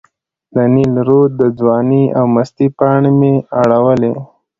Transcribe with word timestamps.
د 0.55 0.57
نیل 0.73 0.93
رود 1.07 1.31
د 1.41 1.43
ځوانۍ 1.59 2.03
او 2.17 2.25
مستۍ 2.35 2.67
پاڼې 2.77 3.11
مې 3.19 3.33
اړولې. 3.61 4.13